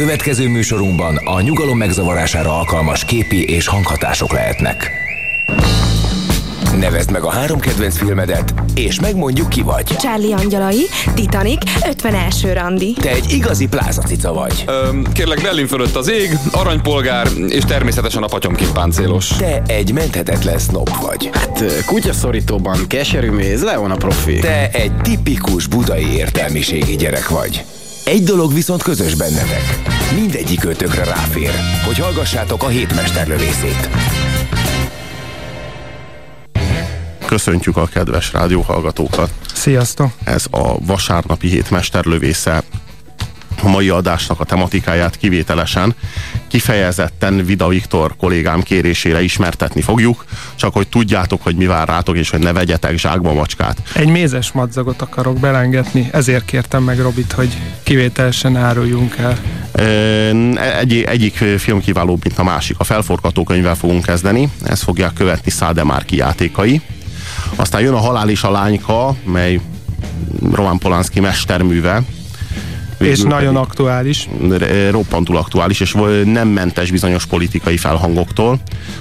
[0.00, 4.90] Következő műsorunkban a nyugalom megzavarására alkalmas képi és hanghatások lehetnek.
[6.78, 9.84] Nevezd meg a három kedvenc filmedet, és megmondjuk ki vagy.
[9.84, 12.52] Charlie Angyalai, Titanic, 51.
[12.52, 12.92] randi.
[12.92, 14.64] Te egy igazi plázacica vagy.
[14.66, 19.28] Öm, kérlek, Berlin fölött az ég, aranypolgár, és természetesen a patyomkin páncélos.
[19.28, 21.30] Te egy menthetetlen snob vagy.
[21.32, 24.38] Hát kutyaszorítóban keserű méz, Leon a profi.
[24.38, 27.64] Te egy tipikus budai értelmiségi gyerek vagy.
[28.10, 29.80] Egy dolog viszont közös bennetek.
[30.14, 31.50] Mindegyik ötökre ráfér,
[31.86, 33.88] hogy hallgassátok a hétmesterlövészét.
[37.26, 39.30] Köszöntjük a kedves rádióhallgatókat.
[39.54, 40.10] Sziasztok!
[40.24, 42.62] Ez a vasárnapi hét mesterlövésze
[43.62, 45.94] a mai adásnak a tematikáját kivételesen
[46.48, 50.24] kifejezetten Vida Viktor kollégám kérésére ismertetni fogjuk,
[50.54, 53.82] csak hogy tudjátok, hogy mi vár rátok, és hogy ne vegyetek zsákba macskát.
[53.94, 59.38] Egy mézes madzagot akarok belengetni, ezért kértem meg Robit, hogy kivételesen áruljunk el.
[60.80, 62.78] Egy, egyik film kiválóbb, mint a másik.
[62.78, 66.80] A felforgatókönyvvel fogunk kezdeni, ezt fogják követni Szádemárki játékai.
[67.54, 69.60] Aztán jön a Halál és a lányka, mely
[70.52, 72.02] Roman Polanski mesterműve,
[73.00, 74.28] és nagyon aktuális.
[74.90, 78.60] Roppantul aktuális, és nem mentes bizonyos politikai felhangoktól.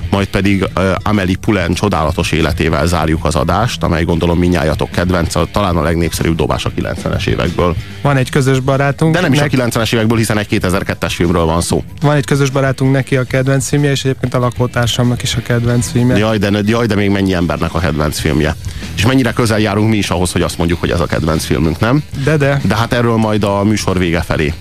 [0.10, 5.78] Majd pedig uh, Amelie Poulain csodálatos életével zárjuk az adást, amely gondolom minnyájatok kedvenc, talán
[5.78, 7.76] a legnépszerűbb dobás a 90-es évekből.
[8.02, 9.14] Van egy közös barátunk.
[9.14, 11.84] De nem is a 90-es évekből, hiszen egy 2002-es filmről van szó.
[12.02, 15.92] Van egy közös barátunk neki a kedvenc filmje, és egyébként a lakótársamnak is a kedvenc
[15.92, 16.18] filmje.
[16.18, 18.56] Jaj, de, jaj, de még mennyi embernek a kedvenc filmje.
[18.96, 21.80] És mennyire közel járunk mi is ahhoz, hogy azt mondjuk, hogy ez a kedvenc filmünk,
[21.80, 22.04] nem?
[22.24, 22.62] De, de.
[22.64, 24.54] De hát erről majd a műsor vége felé.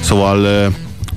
[0.00, 0.70] Szóval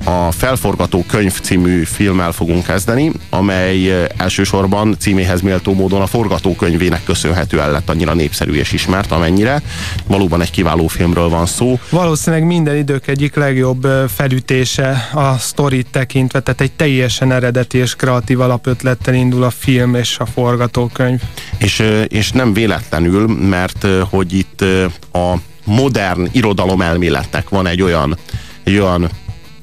[0.04, 7.70] a Felforgató könyv című filmmel fogunk kezdeni, amely elsősorban címéhez méltó módon a forgatókönyvének köszönhetően
[7.70, 9.62] lett annyira népszerű és ismert, amennyire.
[10.06, 11.78] Valóban egy kiváló filmről van szó.
[11.90, 18.40] Valószínűleg minden idők egyik legjobb felütése a sztorit tekintve, tehát egy teljesen eredeti és kreatív
[18.40, 21.20] alapötlettel indul a film és a forgatókönyv.
[21.58, 24.64] És, és nem véletlenül, mert hogy itt
[25.12, 28.16] a modern irodalomelméletnek van egy olyan,
[28.64, 29.08] egy olyan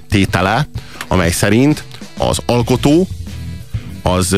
[0.09, 0.67] tétele,
[1.07, 1.83] amely szerint
[2.17, 3.07] az alkotó
[4.01, 4.35] az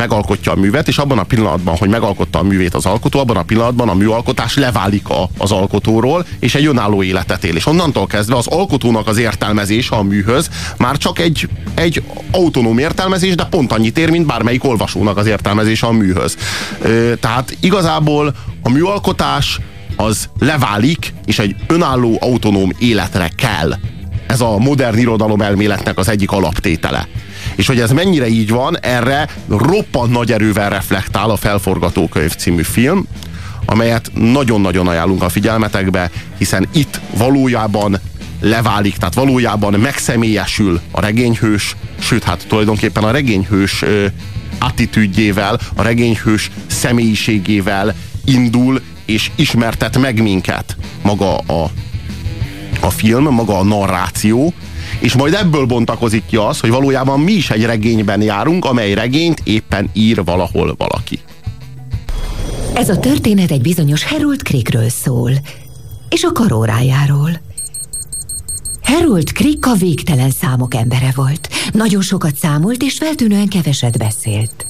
[0.00, 3.42] megalkotja a művet, és abban a pillanatban, hogy megalkotta a művét az alkotó, abban a
[3.42, 7.56] pillanatban a műalkotás leválik a, az alkotóról, és egy önálló életet él.
[7.56, 13.34] És onnantól kezdve az alkotónak az értelmezése a műhöz már csak egy, egy autonóm értelmezés,
[13.34, 16.36] de pont annyit ér, mint bármelyik olvasónak az értelmezése a műhöz.
[17.20, 19.60] Tehát igazából a műalkotás
[20.00, 23.74] az leválik, és egy önálló, autonóm életre kell.
[24.26, 27.08] Ez a modern irodalom elméletnek az egyik alaptétele.
[27.54, 33.06] És hogy ez mennyire így van, erre roppant nagy erővel reflektál a Felforgatókönyv című film,
[33.64, 38.00] amelyet nagyon-nagyon ajánlunk a figyelmetekbe, hiszen itt valójában
[38.40, 43.84] leválik, tehát valójában megszemélyesül a regényhős, sőt, hát tulajdonképpen a regényhős
[44.58, 47.94] attitűdjével, a regényhős személyiségével
[48.24, 48.80] indul
[49.10, 51.70] és ismertet meg minket maga a,
[52.80, 54.52] a film, maga a narráció,
[54.98, 59.40] és majd ebből bontakozik ki az, hogy valójában mi is egy regényben járunk, amely regényt
[59.44, 61.18] éppen ír valahol valaki.
[62.74, 65.32] Ez a történet egy bizonyos Harold Crickről szól,
[66.08, 67.30] és a karórájáról.
[68.82, 71.48] Harold Crick a végtelen számok embere volt.
[71.72, 74.66] Nagyon sokat számolt, és feltűnően keveset beszélt.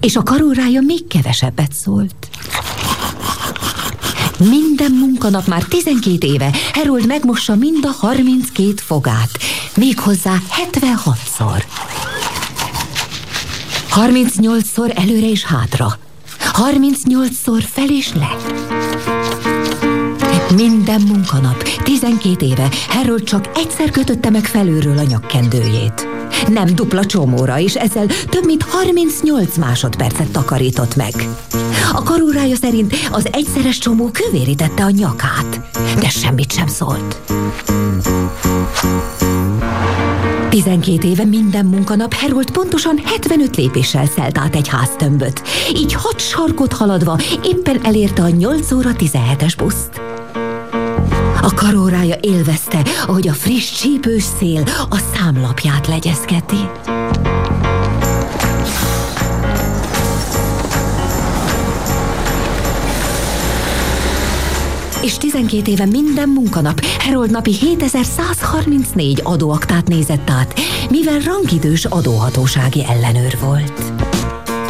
[0.00, 2.28] És a karórája még kevesebbet szólt.
[4.38, 9.30] Minden munkanap már 12 éve Herold megmossa mind a 32 fogát,
[9.76, 10.34] méghozzá
[10.72, 11.64] 76-szor.
[13.90, 15.98] 38-szor előre és hátra,
[16.52, 18.36] 38-szor fel és le.
[20.54, 26.06] Minden munkanap, 12 éve Harold csak egyszer kötötte meg felülről a nyakkendőjét.
[26.48, 31.14] Nem dupla csomóra, és ezzel több mint 38 másodpercet takarított meg.
[31.92, 35.60] A karórája szerint az egyszeres csomó kövérítette a nyakát,
[35.98, 37.20] de semmit sem szólt.
[40.48, 45.42] 12 éve minden munkanap Herold pontosan 75 lépéssel szelt át egy háztömböt.
[45.74, 50.00] Így hat sarkot haladva éppen elérte a 8 óra 17-es buszt.
[51.42, 56.68] A karórája élvezte, ahogy a friss csípős szél a számlapját legyezgeti.
[65.06, 70.60] És 12 éve minden munkanap Herold napi 7134 adóaktát nézett át,
[70.90, 73.92] mivel rangidős adóhatósági ellenőr volt.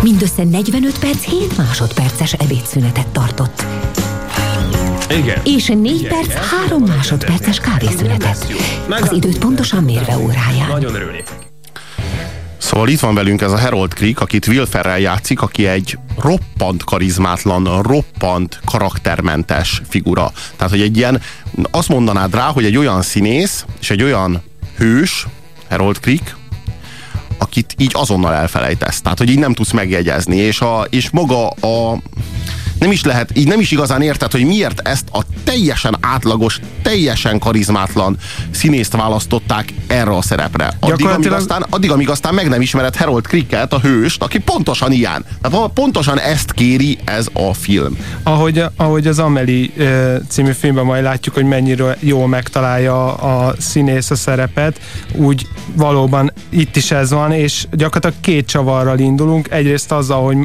[0.03, 3.65] Mindössze 45 perc 7 másodperces ebédszünetet tartott.
[5.11, 5.41] Igen.
[5.45, 8.47] És 4 perc 3 másodperces kávészünetet.
[8.89, 10.69] Az időt pontosan mérve óráján.
[10.69, 11.46] Nagyon örülnék.
[12.67, 16.85] Szóval itt van velünk ez a Harold Creek, akit Will Ferrell játszik, aki egy roppant
[16.85, 20.33] karizmátlan, roppant karaktermentes figura.
[20.57, 21.21] Tehát, hogy egy ilyen,
[21.71, 24.43] azt mondanád rá, hogy egy olyan színész, és egy olyan
[24.77, 25.27] hős,
[25.69, 26.37] Harold Creek,
[27.39, 29.01] akit így azonnal elfelejtesz.
[29.01, 31.99] Tehát, hogy így nem tudsz megjegyezni, és, a, és maga a
[32.79, 37.39] nem is lehet, így nem is igazán érted, hogy miért ezt a teljesen átlagos, teljesen
[37.39, 38.17] karizmátlan
[38.51, 40.73] színészt választották erre a szerepre.
[40.81, 44.93] Addig, amíg aztán, addig, amíg aztán meg nem ismered Harold Cricket, a hőst, aki pontosan
[44.93, 45.25] ilyen.
[45.43, 47.99] Tehát pontosan ezt kéri ez a film.
[48.23, 49.73] Ahogy, ahogy az Ameli
[50.29, 54.81] című filmben majd látjuk, hogy mennyire jól megtalálja a színész a szerepet,
[55.13, 59.51] úgy valóban itt is ez van, és gyakorlatilag két csavarral indulunk.
[59.51, 60.37] Egyrészt azzal, hogy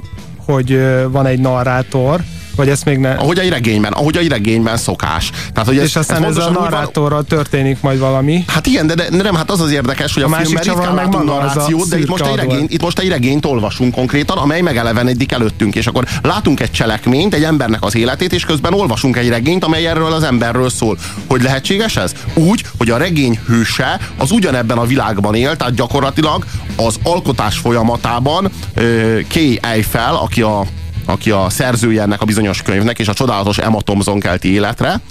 [0.46, 0.80] hogy
[1.12, 2.22] van egy narrátor,
[2.62, 3.12] vagy ezt még ne...
[3.12, 5.30] Ahogy egy regényben, ahogy egy regényben szokás.
[5.54, 8.44] Tehát, hogy ez, és aztán ez, ez a narrátorral történik majd valami.
[8.48, 11.26] Hát igen, de, de nem, hát az az érdekes, hogy a, a filmben ritkán látunk
[11.26, 15.76] narrációt, de itt most, egy regényt, itt most egy regényt olvasunk konkrétan, amely megelevenedik előttünk,
[15.76, 19.88] és akkor látunk egy cselekményt, egy embernek az életét, és közben olvasunk egy regényt, amely
[19.88, 20.98] erről az emberről szól.
[21.28, 22.14] Hogy lehetséges ez?
[22.34, 28.52] Úgy, hogy a regény hőse az ugyanebben a világban él, tehát gyakorlatilag az alkotás folyamatában
[29.30, 30.66] Kay Eiffel, aki a
[31.06, 35.02] aki a szerzője ennek a bizonyos könyvnek, és a csodálatos Emma Thompson kelti életre,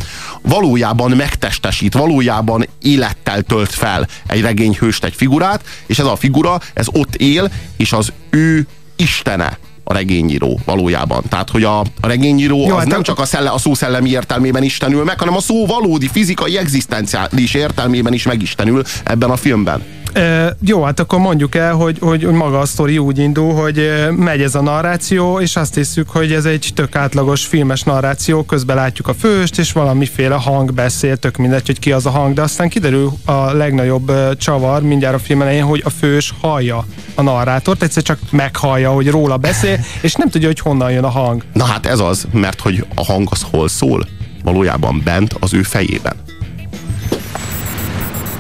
[0.43, 6.87] valójában megtestesít, valójában élettel tölt fel egy regényhőst, egy figurát, és ez a figura, ez
[6.93, 8.67] ott él, és az ő
[8.97, 9.59] istene
[9.91, 11.23] a regényíró valójában.
[11.29, 14.11] Tehát, hogy a, a regényíró Jó, az hát nem csak a, szelle, a szó szellemi
[14.11, 19.83] értelmében istenül meg, hanem a szó valódi fizikai, egzisztenciális értelmében is megistenül ebben a filmben.
[20.13, 24.43] E, jó, hát akkor mondjuk el, hogy, hogy maga a sztori úgy indul, hogy megy
[24.43, 29.09] ez a narráció, és azt hiszük, hogy ez egy tök átlagos filmes narráció, közben látjuk
[29.09, 32.69] a főst, és valamiféle hang beszél, tök mindegy, hogy ki az a hang, de aztán
[32.69, 36.85] kiderül a legnagyobb csavar mindjárt a film elején, hogy a fős hallja
[37.15, 41.09] a narrátort, egyszer csak meghallja, hogy róla beszél, és nem tudja, hogy honnan jön a
[41.09, 41.45] hang.
[41.53, 44.07] Na hát ez az, mert hogy a hang az hol szól?
[44.45, 46.17] Valójában bent az ő fejében.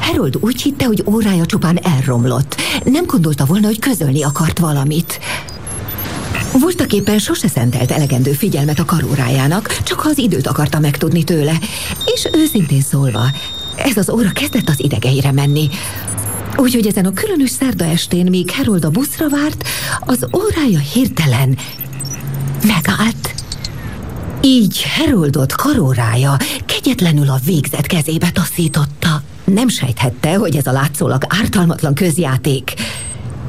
[0.00, 2.60] Harold úgy hitte, hogy órája csupán elromlott.
[2.84, 5.20] Nem gondolta volna, hogy közölni akart valamit.
[6.60, 11.52] Voltak éppen sose szentelt elegendő figyelmet a karórájának, csak ha az időt akarta megtudni tőle.
[12.14, 13.22] És őszintén szólva,
[13.76, 15.68] ez az óra kezdett az idegeire menni.
[16.56, 19.68] Úgyhogy ezen a különös szerda estén, míg Harold a buszra várt,
[20.00, 21.56] az órája hirtelen
[22.66, 23.34] megállt.
[24.42, 26.36] Így Haroldot karórája
[26.66, 29.22] kegyetlenül a végzet kezébe taszította.
[29.44, 32.74] Nem sejthette, hogy ez a látszólag ártalmatlan közjáték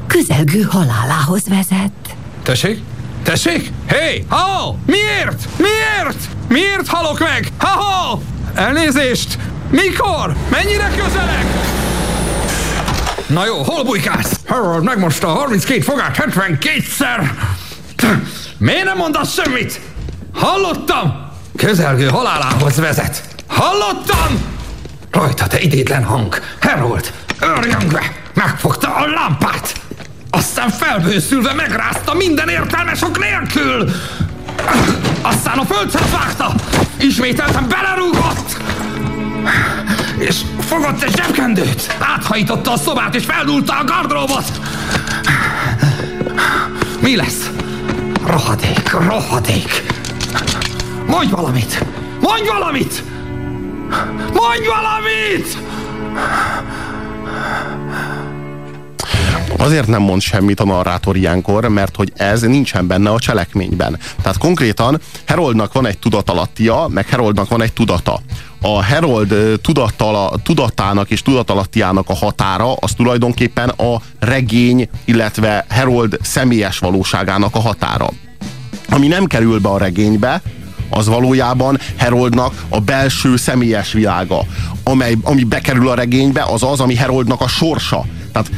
[0.06, 2.16] közelgő halálához vezet.
[2.42, 2.80] Tessék?
[3.22, 3.72] Tessék?
[3.88, 3.96] Hé!
[3.96, 4.76] Hey, ha!
[4.86, 5.48] Miért?
[5.58, 6.28] Miért?
[6.48, 7.52] Miért halok meg?
[7.58, 8.20] Ha-ha!
[8.54, 9.38] Elnézést!
[9.70, 10.36] Mikor?
[10.50, 11.61] Mennyire közelek?
[13.32, 14.40] Na jó, hol bujkálsz?
[14.46, 17.30] Harold megmosta a 32 fogát 72-szer!
[18.58, 19.80] Miért nem mondasz semmit?
[20.34, 21.30] Hallottam!
[21.56, 23.22] Közelgő halálához vezet!
[23.46, 24.42] Hallottam!
[25.10, 26.40] Rajta, te idétlen hang!
[26.60, 29.74] Harold, örjöngve, megfogta a lámpát!
[30.30, 33.90] Aztán felbőszülve megrázta minden értelmesok nélkül!
[35.22, 36.54] Aztán a földhez vágta!
[36.98, 38.56] Ismételten belerúgott!
[40.18, 41.96] És fogott egy zsebkendőt!
[41.98, 44.60] Áthajította a szobát és feldulta a gardróbot!
[47.00, 47.50] Mi lesz?
[48.26, 49.82] Rohadék, rohadék!
[51.06, 51.84] Mondj valamit!
[52.20, 53.02] Mondj valamit!
[54.32, 55.56] Mondj valamit!
[59.56, 63.98] Azért nem mond semmit a narrátor ilyenkor, mert hogy ez nincsen benne a cselekményben.
[64.22, 68.20] Tehát konkrétan Heroldnak van egy tudatalattia, meg Heroldnak van egy tudata.
[68.64, 76.78] A Herold tudatala, tudatának és tudatalattiának a határa az tulajdonképpen a regény, illetve Herold személyes
[76.78, 78.08] valóságának a határa.
[78.90, 80.42] Ami nem kerül be a regénybe,
[80.90, 84.44] az valójában Heroldnak a belső személyes világa.
[84.84, 88.04] Amely, ami bekerül a regénybe, az az, ami Heroldnak a sorsa.
[88.32, 88.50] Tehát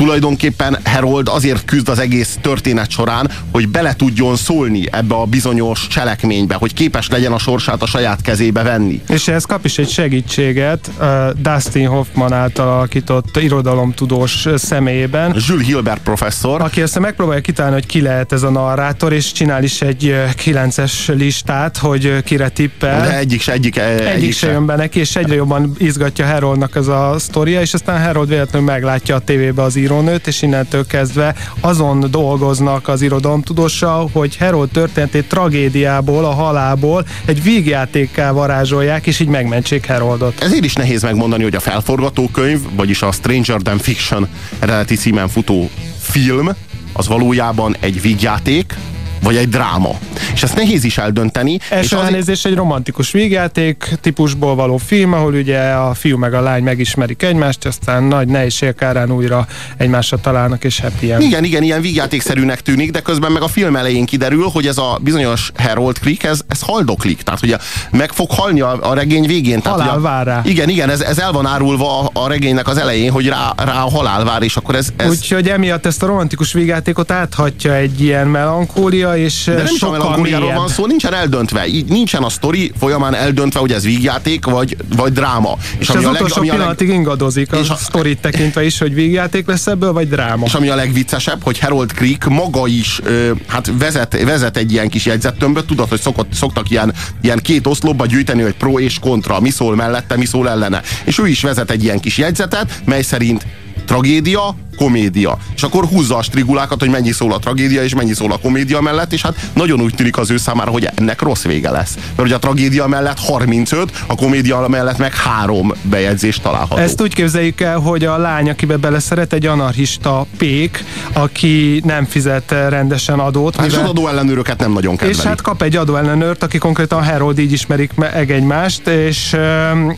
[0.00, 5.86] tulajdonképpen Herold azért küzd az egész történet során, hogy bele tudjon szólni ebbe a bizonyos
[5.86, 9.00] cselekménybe, hogy képes legyen a sorsát a saját kezébe venni.
[9.08, 15.36] És ehhez kap is egy segítséget uh, Dustin Hoffman által alakított irodalomtudós személyében.
[15.46, 16.60] Jules Hilbert professzor.
[16.60, 21.08] Aki ezt megpróbálja kitalálni, hogy ki lehet ez a narrátor, és csinál is egy kilences
[21.08, 23.00] listát, hogy kire tippel.
[23.00, 26.76] De egyik se, egyik, egyik, egyik se jön be neki, és egyre jobban izgatja Haroldnak
[26.76, 30.86] ez a sztoria, és aztán Harold véletlenül meglátja a tévébe az ír írónőt, és innentől
[30.86, 39.20] kezdve azon dolgoznak az irodalomtudóssal, hogy Herold történetét tragédiából, a halálból egy vígjátékká varázsolják, és
[39.20, 40.42] így megmentsék Heroldot.
[40.42, 44.28] Ezért is nehéz megmondani, hogy a felforgatókönyv, vagyis a Stranger Than Fiction
[44.58, 46.48] eredeti címen futó film,
[46.92, 48.74] az valójában egy vígjáték,
[49.22, 49.98] vagy egy dráma.
[50.34, 51.58] És ezt nehéz is eldönteni.
[51.68, 56.40] Első és elnézés egy romantikus vígjáték típusból való film, ahol ugye a fiú meg a
[56.40, 59.46] lány megismerik egymást, aztán nagy nehézség kárán újra
[59.76, 61.22] egymásra találnak, és happy end.
[61.22, 64.98] Igen, igen, ilyen vígjátékszerűnek tűnik, de közben meg a film elején kiderül, hogy ez a
[65.02, 67.22] bizonyos Harold Creek, ez, ez haldoklik.
[67.22, 67.56] Tehát ugye
[67.90, 69.60] meg fog halni a, a regény végén.
[69.60, 70.40] Tehát, Halál vár rá.
[70.44, 73.82] Igen, igen, ez, ez el van árulva a, a regénynek az elején, hogy rá, rá
[73.82, 74.88] a halál vár, és akkor ez...
[74.96, 79.70] ez Úgyhogy emiatt ezt a romantikus vígjátékot áthatja egy ilyen melankólia, és de nem is
[79.70, 80.58] a sokkal melankóliáról mélyebb.
[80.58, 81.66] van szó, nincsen eldöntve.
[81.66, 85.56] Így nincsen a sztori folyamán eldöntve, hogy ez vígjáték, vagy, vagy dráma.
[85.78, 88.94] És az a utolsó ami leg, pillanatig ingadozik és a a- sztorit tekintve is, hogy
[88.94, 90.46] vígjáték lesz ebből, vagy dráma.
[90.46, 94.88] és ami a legviccesebb, hogy Harold Creek maga is ö, hát vezet, vezet egy ilyen
[94.88, 99.40] kis jegyzettömböt, tudod, hogy szokott, szoktak ilyen, ilyen két oszlopba gyűjteni, hogy pro és kontra,
[99.40, 100.82] mi szól mellette, mi szól ellene.
[101.04, 103.46] És ő is vezet egy ilyen kis jegyzetet, mely szerint
[103.86, 105.38] tragédia, komédia.
[105.54, 108.80] És akkor húzza a strigulákat, hogy mennyi szól a tragédia, és mennyi szól a komédia
[108.80, 111.94] mellett, és hát nagyon úgy tűnik az ő számára, hogy ennek rossz vége lesz.
[111.94, 116.82] Mert hogy a tragédia mellett 35, a komédia mellett meg három bejegyzés található.
[116.82, 122.50] Ezt úgy képzeljük el, hogy a lány, akibe beleszeret, egy anarchista pék, aki nem fizet
[122.50, 123.56] rendesen adót.
[123.56, 125.18] Hát és mivel- az adóellenőröket nem nagyon kedveli.
[125.18, 129.36] És hát kap egy adóellenőrt, aki konkrétan Harold így ismerik meg egymást, és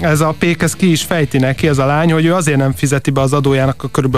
[0.01, 2.73] ez a pék ez ki is fejti neki, ez a lány, hogy ő azért nem
[2.73, 4.17] fizeti be az adójának a kb.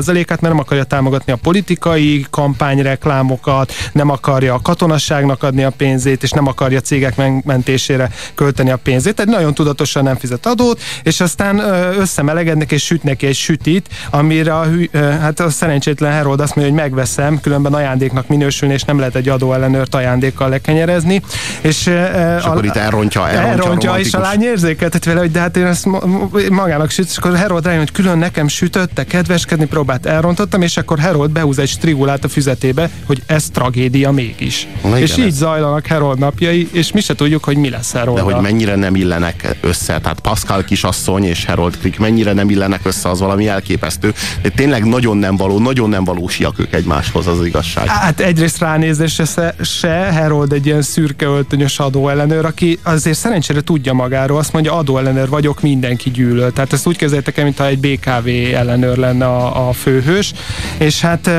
[0.00, 6.22] 30%-át, mert nem akarja támogatni a politikai kampányreklámokat, nem akarja a katonasságnak adni a pénzét,
[6.22, 9.14] és nem akarja cégek men- mentésére költeni a pénzét.
[9.14, 11.58] Tehát nagyon tudatosan nem fizet adót, és aztán
[11.98, 16.74] összemelegednek és süt neki egy sütit, amire a, hű, hát a szerencsétlen Harold azt mondja,
[16.74, 21.22] hogy megveszem, különben ajándéknak minősülni, és nem lehet egy adóellenőrt ajándékkal lekenyerezni.
[21.60, 25.40] És, És akkor itt elrontja, elrontja, elrontja a és a lány érzékeltet vele, hogy de
[25.40, 29.04] hát én ezt ma- ma- magának süt, és akkor Harold rájön, hogy külön nekem sütötte,
[29.04, 34.66] kedveskedni próbált, elrontottam, és akkor Harold behúz egy strigulát a füzetébe, hogy ez tragédia mégis.
[34.82, 37.92] Na igen, és így ez- zajlanak Harold napjai, és mi se tudjuk, hogy mi lesz
[37.92, 38.16] Harold.
[38.16, 42.80] De hogy mennyire nem illenek össze, tehát Pascal kisasszony és Harold Crick mennyire nem illenek
[42.82, 44.12] össze, az valami elképesztő.
[44.42, 47.86] De tényleg nagyon nem való, nagyon nem valósiak ők egymáshoz, az az igazság.
[47.86, 53.92] Hát egyrészt ránézésre se, se Harold egy ilyen szürke öltönyös adóellenőr, aki azért szerencsére tudja
[53.92, 56.52] magáról, azt mondja, adóellenőr vagyok, mindenki gyűlöl.
[56.52, 60.32] Tehát ezt úgy képzeljétek el, mintha egy BKV ellenőr lenne a, a főhős,
[60.78, 61.30] és hát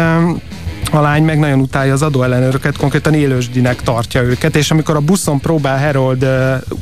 [0.91, 5.39] a lány meg nagyon utálja az adóellenőröket, konkrétan élősdinek tartja őket, és amikor a buszon
[5.39, 6.23] próbál Harold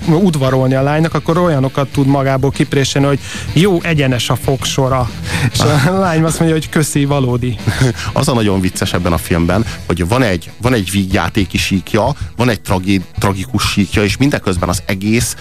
[0.07, 3.19] uh, udvarolni a lánynak, akkor olyanokat tud magából kipréselni, hogy
[3.53, 5.09] jó, egyenes a fogsora.
[5.51, 7.57] És a lány azt mondja, hogy köszi, valódi.
[8.13, 12.49] Az a nagyon vicces ebben a filmben, hogy van egy, van egy vígjátéki síkja, van
[12.49, 15.35] egy tragéd, tragikus síkja, és mindeközben az egész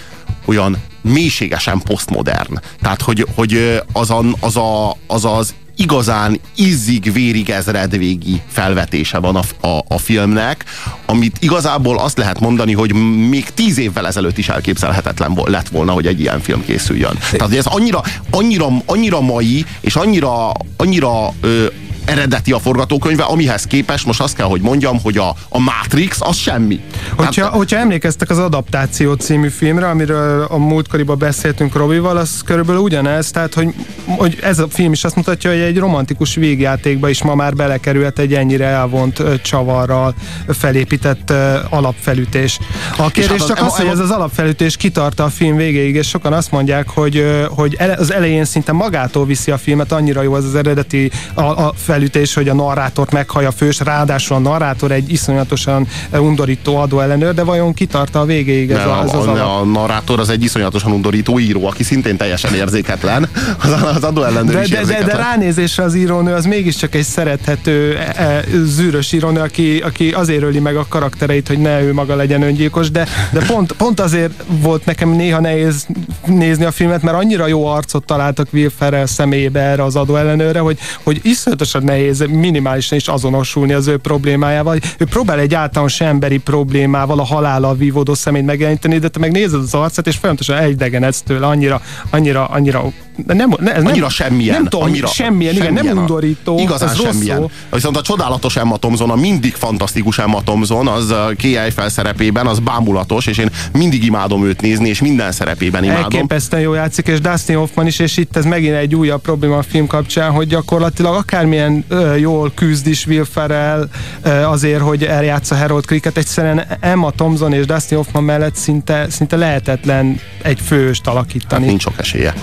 [0.44, 2.60] olyan mélységesen posztmodern.
[2.80, 9.66] Tehát, hogy, hogy az, a, az, a, az az igazán izzig-vérig ezredvégi felvetése van a,
[9.66, 10.64] a, a filmnek,
[11.06, 12.92] amit igazából azt lehet mondani, hogy
[13.28, 17.18] még tíz évvel ezelőtt is elképzelhetetlen lett volna, hogy egy ilyen film készüljön.
[17.30, 21.66] Tehát, hogy ez annyira, annyira, annyira mai, és annyira, annyira ö,
[22.06, 26.36] eredeti a forgatókönyve, amihez képest most azt kell, hogy mondjam, hogy a, a Matrix az
[26.36, 26.80] semmi.
[27.16, 32.80] Hogyha, Tehát- hogyha emlékeztek az Adaptáció című filmre, amiről a múltkoriban beszéltünk Robival, az körülbelül
[32.80, 37.22] ugyanez, tehát hogy, hogy ez a film is azt mutatja, hogy egy romantikus végjátékba is
[37.22, 40.14] ma már belekerült egy ennyire elvont csavarral
[40.48, 41.32] felépített
[41.70, 42.58] alapfelütés.
[42.96, 46.08] A kérdés hát az csak az, hogy ez az alapfelütés kitart a film végéig, és
[46.08, 50.44] sokan azt mondják, hogy, hogy az elején szinte magától viszi a filmet, annyira jó az
[50.44, 55.12] az eredeti a, a felütés, hogy a narrátort meghallja a fős, ráadásul a narrátor egy
[55.12, 59.32] iszonyatosan ö, undorító adóellenőr, de vajon kitarta a végéig ez, Ne, a, ez az a,
[59.32, 63.28] a, a narrátor az egy iszonyatosan undorító író, aki szintén teljesen érzéketlen.
[63.64, 67.96] Az, az adóellenőr De, is de, de, de ránézésre az írónő az mégiscsak egy szerethető,
[67.96, 72.14] e, e, zűrös írónő, aki, aki azért öli meg a karaktereit, hogy ne ő maga
[72.14, 75.86] legyen öngyilkos, de, de pont, pont azért volt nekem néha nehéz
[76.26, 80.78] nézni a filmet, mert annyira jó arcot találtak Will Ferrell személyébe erre az adóellenőre, hogy,
[81.02, 84.78] hogy iszonyatosan nehéz minimálisan is azonosulni az ő problémájával.
[84.98, 89.74] Ő próbál egy általános emberi problémával, a halállal vívódó szemét megjeleníteni, de te meg az
[89.74, 94.54] arcát, és folyamatosan egydegenedsz tőle, annyira, annyira, annyira de nem, ne, ez Annyira nem, semmilyen.
[94.54, 96.58] Nem tudom, annyira, semmilyen, igen, nem semmilyen undorító.
[96.58, 97.38] Igazán ez rossz semmilyen.
[97.38, 97.50] szó.
[97.70, 102.58] Viszont a csodálatos Emma Thompson, a mindig fantasztikus Emma Thompson, az Kay Eiffel szerepében, az
[102.58, 106.02] bámulatos, és én mindig imádom őt nézni, és minden szerepében imádom.
[106.02, 109.62] Elképesztően jó játszik, és Dustin Hoffman is, és itt ez megint egy újabb probléma a
[109.62, 113.88] film kapcsán, hogy gyakorlatilag akármilyen ö, jól küzd is Will Ferrell
[114.22, 119.36] ö, azért, hogy eljátsza Harold Cricket, egyszerűen Emma Thompson és Dustin Hoffman mellett szinte, szinte
[119.36, 121.60] lehetetlen egy főst alakítani.
[121.60, 122.34] Hát nincs sok esélye.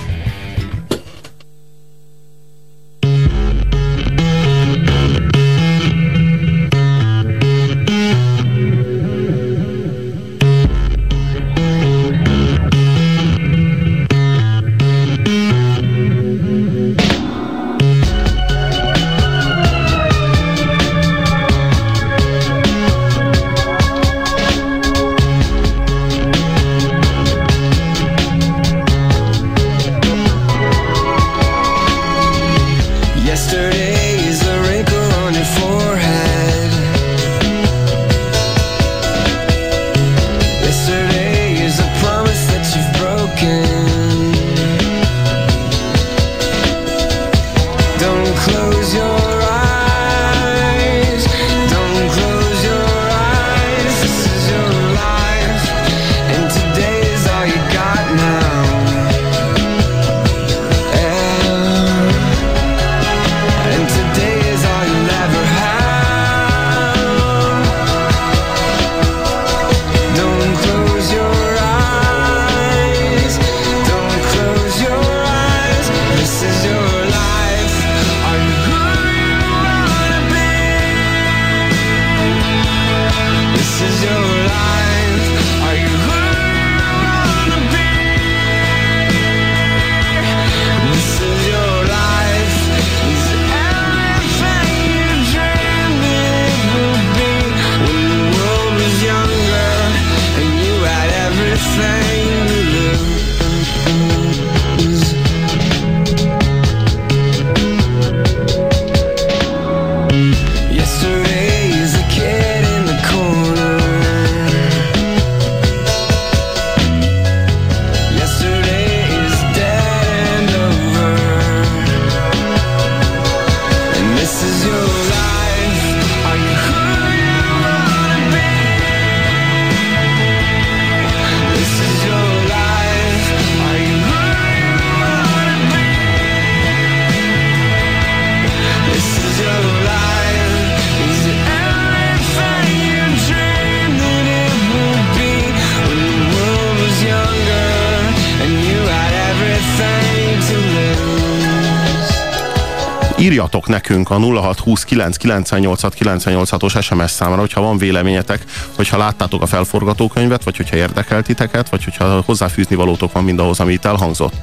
[153.24, 158.44] Írjatok nekünk a 0629986986-os SMS számra, hogyha van véleményetek,
[158.76, 163.84] hogyha láttátok a felforgatókönyvet, vagy hogyha érdekeltiteket, vagy hogyha hozzáfűzni valótok van mindahhoz, ami itt
[163.84, 164.34] elhangzott.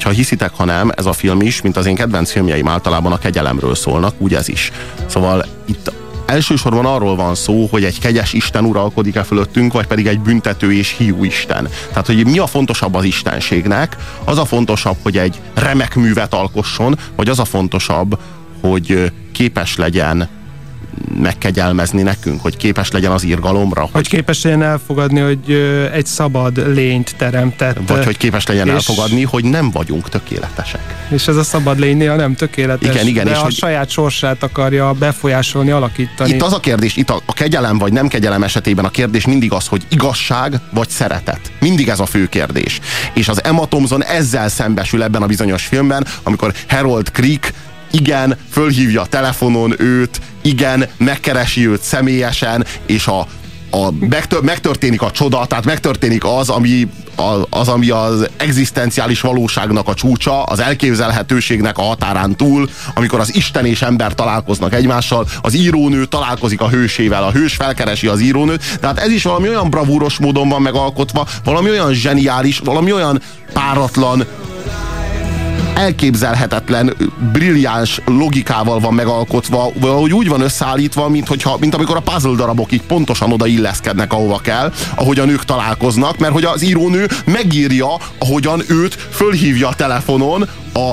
[0.00, 3.18] Ha hiszitek, ha nem, ez a film is, mint az én kedvenc filmjeim általában a
[3.18, 4.72] kegyelemről szólnak, úgy ez is.
[5.06, 5.92] Szóval itt
[6.26, 10.94] elsősorban arról van szó, hogy egy kegyes Isten uralkodik-e fölöttünk, vagy pedig egy büntető és
[10.98, 11.68] hiú Isten.
[11.88, 13.96] Tehát, hogy mi a fontosabb az Istenségnek?
[14.24, 18.18] Az a fontosabb, hogy egy remek művet alkosson, vagy az a fontosabb,
[18.60, 20.28] hogy képes legyen
[21.20, 25.52] megkegyelmezni nekünk, hogy képes legyen az írgalomra, Hogy képes legyen elfogadni, hogy
[25.92, 27.78] egy szabad lényt teremtett.
[27.86, 31.06] vagy hogy képes legyen és- elfogadni, hogy nem vagyunk tökéletesek.
[31.08, 33.90] És ez a szabad lény néha nem tökéletes, Igen, igen, de és a hogy- saját
[33.90, 36.30] sorsát akarja befolyásolni, alakítani.
[36.30, 39.52] Itt az a kérdés, itt a, a kegyelem vagy nem kegyelem esetében a kérdés mindig
[39.52, 41.40] az, hogy igazság vagy szeretet.
[41.60, 42.80] Mindig ez a fő kérdés.
[43.14, 47.52] És az Emma Thompson ezzel szembesül ebben a bizonyos filmben, amikor Harold Creek
[47.90, 53.18] igen, fölhívja telefonon őt, igen, megkeresi őt személyesen, és a,
[53.70, 59.88] a megtör, megtörténik a csoda, tehát megtörténik az, ami, a- az, ami az egzisztenciális valóságnak
[59.88, 65.54] a csúcsa, az elképzelhetőségnek a határán túl, amikor az Isten és ember találkoznak egymással, az
[65.54, 70.18] írónő találkozik a hősével, a hős felkeresi az írónőt, tehát ez is valami olyan bravúros
[70.18, 73.22] módon van megalkotva, valami olyan zseniális, valami olyan
[73.52, 74.24] páratlan,
[75.76, 76.96] elképzelhetetlen,
[77.32, 82.72] brilliáns logikával van megalkotva, valahogy úgy van összeállítva, mint, hogyha, mint amikor a puzzle darabok
[82.72, 88.62] így pontosan oda illeszkednek, ahova kell, ahogyan ők találkoznak, mert hogy az írónő megírja, ahogyan
[88.68, 90.92] őt fölhívja a telefonon a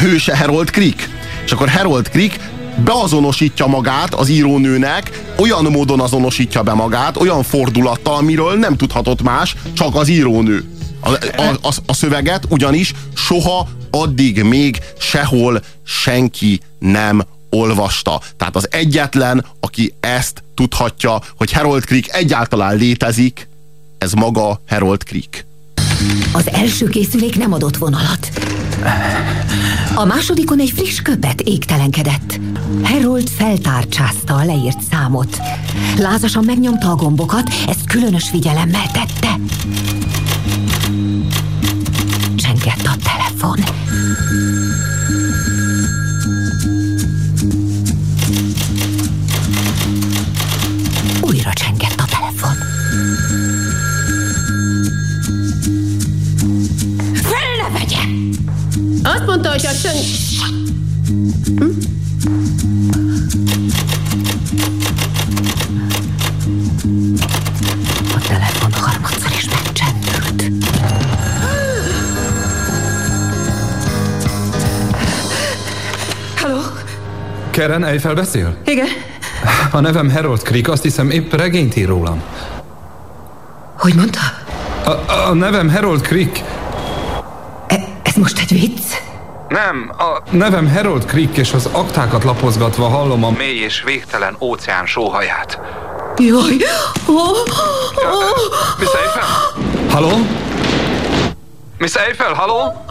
[0.00, 1.08] hőse Harold Creek.
[1.44, 2.38] És akkor Harold Creek
[2.84, 9.56] beazonosítja magát az írónőnek, olyan módon azonosítja be magát, olyan fordulattal, amiről nem tudhatott más,
[9.72, 10.77] csak az írónő.
[11.00, 18.20] A, a, a, a szöveget ugyanis soha addig még sehol senki nem olvasta.
[18.36, 23.48] Tehát az egyetlen, aki ezt tudhatja, hogy Harold Creek egyáltalán létezik,
[23.98, 25.46] ez maga Harold Creek.
[26.32, 28.30] Az első készülék nem adott vonalat.
[29.94, 32.40] A másodikon egy friss köpet égtelenkedett.
[32.82, 35.38] Harold feltárcsázta a leírt számot.
[35.96, 39.38] Lázasan megnyomta a gombokat, ezt különös figyelemmel tette.
[42.36, 43.58] Csengett a telefon.
[51.20, 52.56] Újra csengett a telefon.
[57.14, 58.02] Fel ne vegye!
[59.02, 59.98] Azt mondta, hogy a csöng...
[68.14, 69.37] A telefon harmadszor
[77.58, 78.56] Keren Eiffel beszél?
[78.64, 78.86] Igen?
[79.70, 82.22] A nevem Harold Creek, azt hiszem épp regényt ír rólam.
[83.78, 84.18] Hogy mondta?
[84.84, 86.42] A, a nevem Harold Creek.
[88.02, 88.92] Ez most egy vicc?
[89.48, 94.86] Nem, a nevem Harold Creek, és az aktákat lapozgatva hallom a mély és végtelen óceán
[94.86, 95.60] sóhaját.
[96.16, 96.56] Jaj!
[97.06, 98.28] Oh, oh.
[98.78, 99.28] Miss Eiffel?
[99.90, 100.10] Halló?
[101.78, 102.84] Miss Eiffel, halló?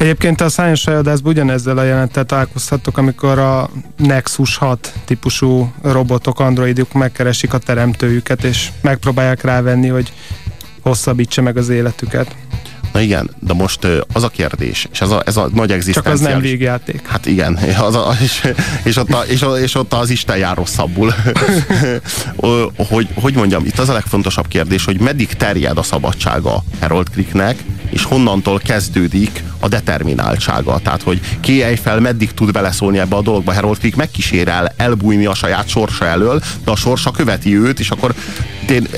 [0.00, 6.92] Egyébként a Science Sajadászban ugyanezzel a jelentet találkozhattok, amikor a Nexus 6 típusú robotok, androidok
[6.92, 10.12] megkeresik a teremtőjüket, és megpróbálják rávenni, hogy
[10.80, 12.36] hosszabbítsa meg az életüket.
[12.92, 16.20] Na igen, de most az a kérdés, és ez a, ez a nagy Csak egzisztenciális...
[16.20, 17.06] az nem végjáték.
[17.06, 17.54] Hát igen,
[17.88, 21.14] az a, és, és, ott a, és, és ott az Isten jár rosszabbul.
[22.88, 27.56] Hogy, hogy mondjam, itt az a legfontosabb kérdés, hogy meddig terjed a szabadsága Harold Cricknek,
[27.90, 30.78] és honnantól kezdődik a determináltsága.
[30.78, 31.48] Tehát, hogy K.
[31.48, 33.54] Eiffel meddig tud beleszólni ebbe a dologba.
[33.54, 38.14] Harold Crick megkísérel elbújni a saját sorsa elől, de a sorsa követi őt, és akkor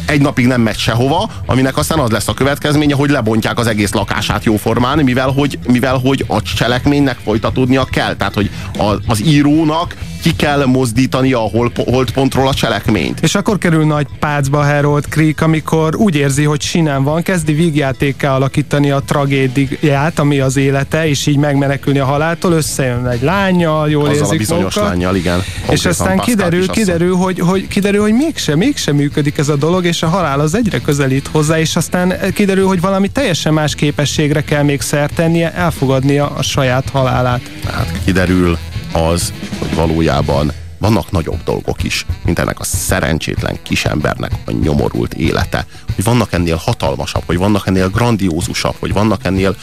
[0.07, 3.93] egy napig nem megy sehova, aminek aztán az lesz a következménye, hogy lebontják az egész
[3.93, 8.17] lakását jóformán, mivel hogy, mivel hogy a cselekménynek folytatódnia kell.
[8.17, 13.21] Tehát, hogy a, az írónak ki kell mozdítani a hol, holdpontról a cselekményt.
[13.21, 18.35] És akkor kerül nagy pácba Harold Creek, amikor úgy érzi, hogy sinem van, kezdi vígjátékká
[18.35, 24.09] alakítani a tragédiát, ami az élete, és így megmenekülni a haláltól, összejön egy lányjal, jól
[24.09, 24.89] Azzal a érzik bizonyos magukat.
[24.89, 25.43] lányjal, igen.
[25.71, 30.03] És aztán kiderül, kiderül, hogy, hogy, kiderül, hogy mégsem, mégsem működik ez a dolog, és
[30.03, 34.63] a halál az egyre közelít hozzá, és aztán kiderül, hogy valami teljesen más képességre kell
[34.63, 37.41] még szert tennie, elfogadnia a saját halálát.
[37.63, 38.59] Tehát kiderül
[38.93, 45.67] az, hogy valójában vannak nagyobb dolgok is, mint ennek a szerencsétlen kisembernek a nyomorult élete.
[45.95, 49.57] Hogy vannak ennél hatalmasabb, hogy vannak ennél grandiózusabb, hogy vannak ennél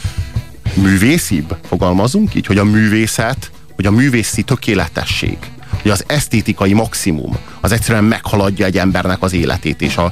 [0.73, 5.37] művészibb, fogalmazunk így, hogy a művészet, hogy a művészi tökéletesség,
[5.81, 10.11] hogy az esztétikai maximum, az egyszerűen meghaladja egy embernek az életét, és a,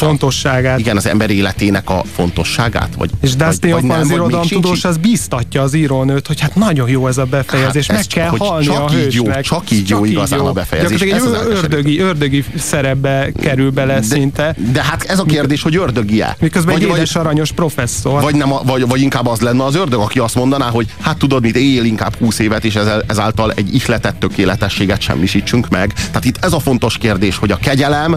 [0.00, 0.78] A fontosságát.
[0.78, 4.46] igen, az ember életének a fontosságát, vagy És Dustin az irodalomtudós,
[4.78, 8.12] sincs az bíztatja az írónőt, hogy hát nagyon jó ez a befejezés, Hát meg ez
[8.14, 9.44] kell csak, halni csak a így jó, hősnek.
[9.44, 11.00] csak így jó igazán a befejezés.
[11.00, 11.50] Ez egy elkeserítő.
[11.54, 14.56] ördögi, ördögi szerepbe kerül bele szinte.
[14.72, 16.36] De hát ez a kérdés, hogy ördögi-e?
[16.40, 18.22] Miközben vagy, egy édes aranyos professzor.
[18.22, 21.16] vagy, nem, a- vagy, vagy inkább az lenne az ördög, aki azt mondaná, hogy hát
[21.16, 25.92] tudod mit, éljél inkább 20 évet, és ezáltal egy ihletett tökéletességet semmisítsünk meg.
[25.92, 28.16] Tehát itt ez a fontos kérdés, hogy a kegyelem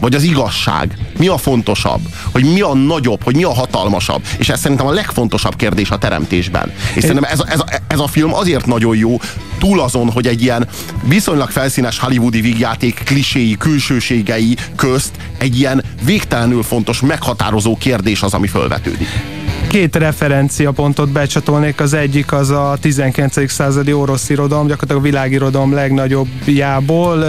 [0.00, 0.98] vagy az igazság?
[1.18, 2.00] Mi a fontosabb?
[2.32, 3.22] Hogy mi a nagyobb?
[3.22, 4.22] Hogy mi a hatalmasabb?
[4.38, 6.72] És ez szerintem a legfontosabb kérdés a teremtésben.
[6.94, 9.20] És szerintem ez a, ez, ez a film azért nagyon jó,
[9.58, 10.68] túl azon, hogy egy ilyen
[11.02, 18.46] viszonylag felszínes hollywoodi vígjáték kliséi, külsőségei közt egy ilyen végtelenül fontos, meghatározó kérdés az, ami
[18.46, 19.37] fölvetődik.
[19.68, 23.50] Két referenciapontot becsatolnék, az egyik az a 19.
[23.50, 27.22] századi orosz irodalom, gyakorlatilag a világirodalom legnagyobbjából,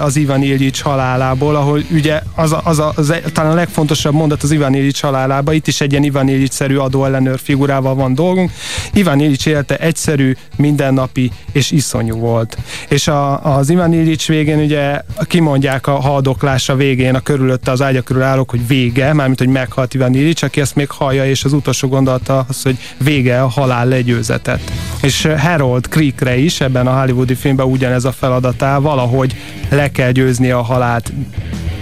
[0.00, 4.12] az Ivan Ilyics halálából, ahol ugye az, a, az, a, az e- talán a legfontosabb
[4.12, 8.50] mondat az Ivan Ilyics halálában, itt is egy ilyen Ivan Ilyics-szerű adóellenőr figurával van dolgunk.
[8.92, 12.56] Ivan Ilyics élete egyszerű, mindennapi és iszonyú volt.
[12.88, 18.02] És a, az Ivan Ilyics végén ugye kimondják a haldoklása végén a körülötte az ágya
[18.02, 21.52] körül állók, hogy vége, mármint hogy meghalt Ivan Ilyics, aki ezt még hallja, és az
[21.52, 24.60] utolsó gondolata az, hogy vége a halál legyőzetet.
[25.02, 29.36] És Harold Creekre is ebben a hollywoodi filmben ugyanez a feladatá, valahogy
[29.68, 31.12] le kell győzni a halált.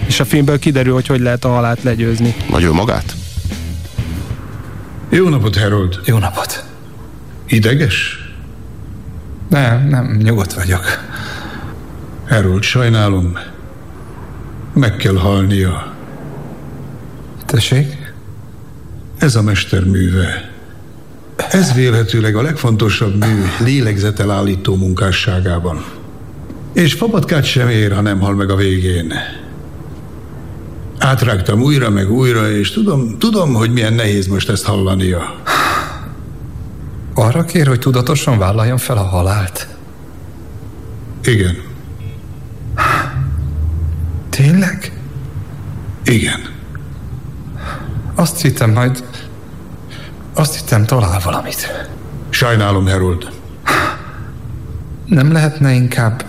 [0.07, 2.35] És a filmből kiderül, hogy hogy lehet a halált legyőzni.
[2.49, 3.15] Vagy ő magát?
[5.09, 5.99] Jó napot, Harold.
[6.05, 6.65] Jó napot.
[7.47, 8.17] Ideges?
[9.49, 10.85] Nem, nem, nyugodt vagyok.
[12.29, 13.37] Harold, sajnálom.
[14.73, 15.93] Meg kell halnia.
[17.45, 17.98] Tessék?
[19.19, 20.51] Ez a mesterműve.
[21.49, 25.85] Ez vélhetőleg a legfontosabb mű lélegzetelállító munkásságában.
[26.73, 29.13] És fabatkát sem ér, ha nem hal meg a végén.
[30.97, 35.35] Átrágtam újra meg újra, és tudom, tudom, hogy milyen nehéz most ezt hallania.
[37.13, 39.67] Arra kér, hogy tudatosan vállaljam fel a halált.
[41.23, 41.57] Igen,
[44.29, 44.91] Tényleg?
[46.03, 46.39] igen.
[48.15, 49.03] Azt hittem majd...
[50.33, 51.87] Azt hittem talál valamit.
[52.29, 53.29] Sajnálom, Harold.
[55.05, 56.25] Nem lehetne inkább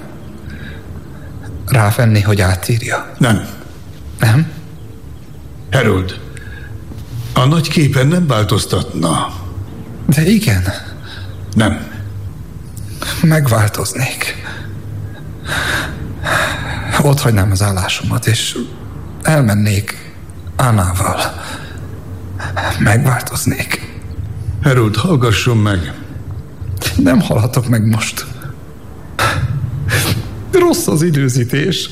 [1.66, 3.12] rávenni, hogy átírja?
[3.18, 3.48] Nem.
[4.18, 4.50] Nem?
[5.70, 6.20] Harold,
[7.34, 9.32] a nagy képen nem változtatna.
[10.06, 10.64] De igen,
[11.54, 11.86] Nem.
[13.22, 14.42] megváltoznék.
[17.02, 18.58] Ott hagynám az állásomat, és
[19.22, 20.12] elmennék
[20.56, 21.20] Annával.
[22.78, 23.89] Megváltoznék.
[24.62, 25.92] Harold, hallgasson meg.
[26.96, 28.26] Nem hallhatok meg most.
[30.52, 31.90] Rossz az időzítés.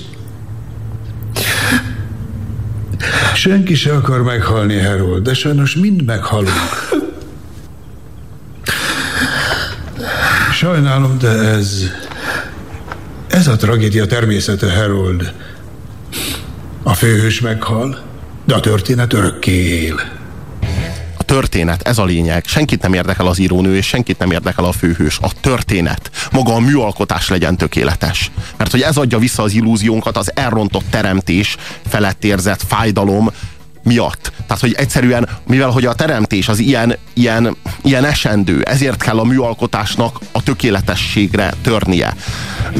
[3.35, 6.99] Senki se akar meghalni, Harold, de sajnos mind meghalunk.
[10.53, 11.83] Sajnálom, de ez...
[13.29, 15.33] Ez a tragédia természete, Harold.
[16.83, 17.99] A főhős meghal,
[18.45, 20.18] de a történet örökké él.
[21.29, 22.45] Történet, ez a lényeg.
[22.47, 25.19] Senkit nem érdekel az írónő, és senkit nem érdekel a főhős.
[25.23, 28.31] A történet, maga a műalkotás legyen tökéletes.
[28.57, 31.57] Mert hogy ez adja vissza az illúziónkat az elrontott teremtés
[31.89, 33.31] felett érzett fájdalom
[33.83, 34.33] miatt.
[34.47, 39.25] Tehát, hogy egyszerűen, mivel hogy a teremtés az ilyen, ilyen, ilyen esendő, ezért kell a
[39.25, 42.15] műalkotásnak a tökéletességre törnie.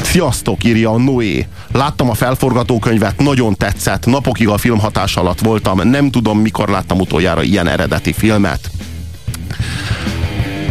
[0.03, 1.47] Sziasztok, írja a Noé.
[1.71, 6.99] Láttam a felforgatókönyvet, nagyon tetszett, napokig a film hatás alatt voltam, nem tudom, mikor láttam
[6.99, 8.71] utoljára ilyen eredeti filmet.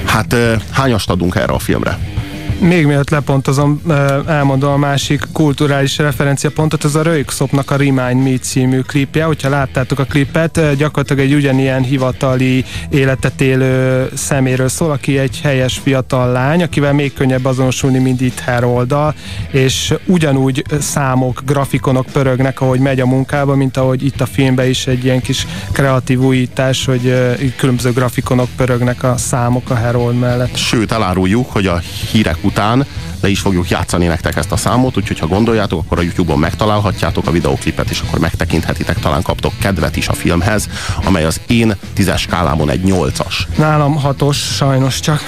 [0.04, 0.36] Hát
[0.70, 2.17] hányast adunk erre a filmre?
[2.60, 3.82] Még mielőtt lepontozom,
[4.26, 9.24] elmondom a másik kulturális referenciapontot, ez a Röjkszopnak a Remind Me című klipje.
[9.24, 15.78] Hogyha láttátok a klipet, gyakorlatilag egy ugyanilyen hivatali életet élő szeméről szól, aki egy helyes
[15.78, 19.14] fiatal lány, akivel még könnyebb azonosulni, mint itt Haroldal,
[19.50, 24.86] és ugyanúgy számok, grafikonok pörögnek, ahogy megy a munkába, mint ahogy itt a filmben is
[24.86, 27.14] egy ilyen kis kreatív újítás, hogy
[27.56, 30.56] különböző grafikonok pörögnek a számok a Harold mellett.
[30.56, 31.78] Sőt, eláruljuk, hogy a
[32.12, 32.86] hírek után
[33.20, 37.26] le is fogjuk játszani nektek ezt a számot, úgyhogy ha gondoljátok, akkor a YouTube-on megtalálhatjátok
[37.26, 40.68] a videóklipet, és akkor megtekinthetitek, talán kaptok kedvet is a filmhez,
[41.04, 43.46] amely az én tízes skálámon egy nyolcas.
[43.56, 45.20] Nálam hatos, sajnos csak.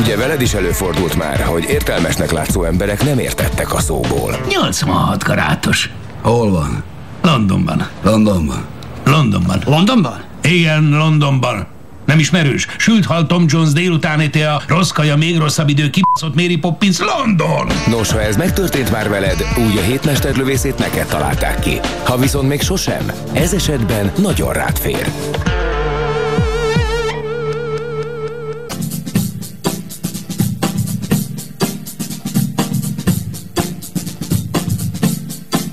[0.00, 4.36] Ugye veled is előfordult már, hogy értelmesnek látszó emberek nem értettek a szóból.
[4.48, 5.90] 86 karátos.
[6.22, 6.82] Hol van?
[7.22, 7.88] Londonban.
[8.02, 8.64] Londonban.
[9.04, 9.62] Londonban.
[9.64, 10.24] Londonban?
[10.42, 11.66] Igen, Londonban.
[12.06, 12.66] Nem ismerős?
[12.78, 17.66] Sült hal Tom Jones délután a rossz kaja, még rosszabb idő, kibaszott Mary Poppins, London!
[17.86, 21.80] Nos, ha ez megtörtént már veled, úgy a hétmesterlövészét neked találták ki.
[22.04, 25.10] Ha viszont még sosem, ez esetben nagyon rád fér.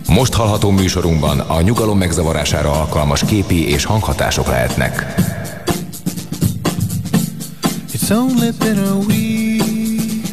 [0.08, 5.16] Most hallható műsorunkban a nyugalom megzavarására alkalmas képi és hanghatások lehetnek.
[8.04, 10.26] It's only been a week.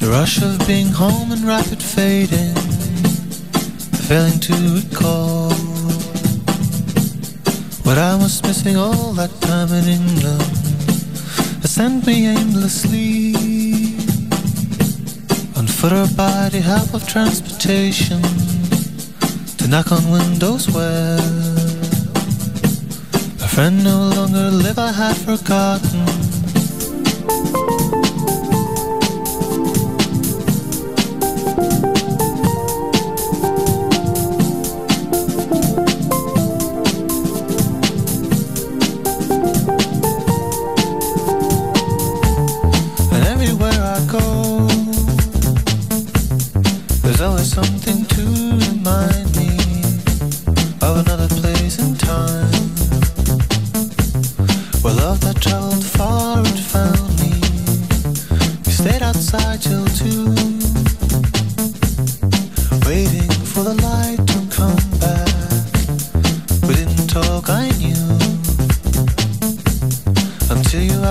[0.00, 2.56] The rush of being home and rapid fading.
[4.08, 5.52] Failing to recall
[7.84, 10.50] what I was missing all that time in England.
[11.62, 13.36] It sent me aimlessly
[15.54, 18.20] on foot or by the help of transportation
[19.58, 21.39] to knock on windows where
[23.60, 26.06] friend no longer live I had forgotten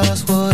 [0.04, 0.49] just what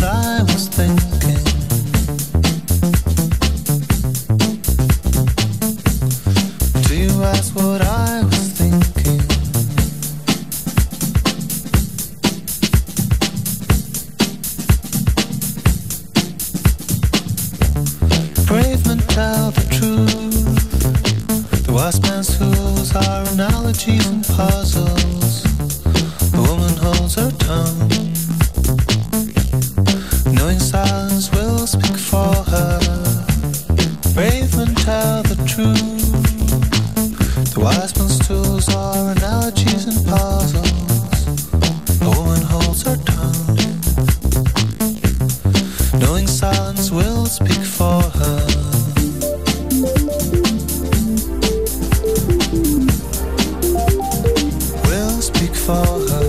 [55.66, 56.25] for her.